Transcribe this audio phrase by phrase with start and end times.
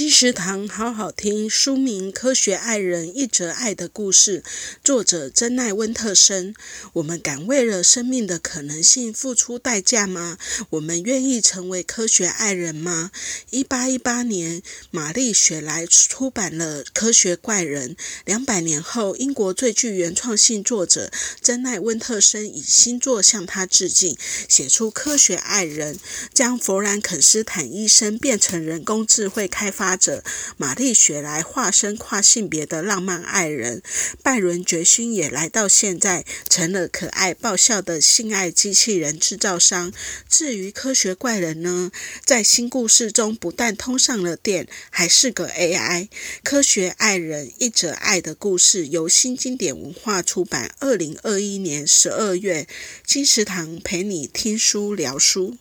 [0.00, 4.40] 金石堂好好听，书名《科学爱人一则爱的故事》，
[4.82, 6.54] 作者珍奈温特森。
[6.94, 10.38] 我们敢为了生命的可能性付出代价吗？
[10.70, 13.10] 我们愿意成为科学爱人吗？
[13.50, 17.94] 一八一八年，玛丽雪莱出版了《科学怪人》。
[18.24, 21.12] 两百年后，英国最具原创性作者
[21.42, 24.16] 珍奈温特森以新作向他致敬，
[24.48, 25.96] 写出《科学爱人》，
[26.32, 29.89] 将弗兰肯斯坦医生变成人工智慧开发。
[29.96, 30.24] 者
[30.56, 33.82] 玛丽雪莱化身跨性别的浪漫爱人，
[34.22, 39.92] 拜伦决心也来到现在，成了可爱爆笑的性爱机器人制造商。
[40.28, 41.90] 至于科学怪人呢，
[42.24, 46.08] 在新故事中不但通上了电，还是个 AI。
[46.42, 52.66] 科学爱人一则爱的故事由新经典文化出版，二零二一年十二月。
[53.04, 55.56] 金石堂陪你听书聊书。